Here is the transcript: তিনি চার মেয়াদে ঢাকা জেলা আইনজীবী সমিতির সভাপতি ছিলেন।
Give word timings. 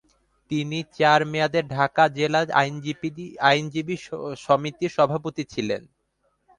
তিনি 0.51 0.79
চার 0.97 1.19
মেয়াদে 1.31 1.61
ঢাকা 1.75 2.03
জেলা 2.17 2.41
আইনজীবী 3.49 3.95
সমিতির 4.45 4.91
সভাপতি 4.97 5.43
ছিলেন। 5.53 5.81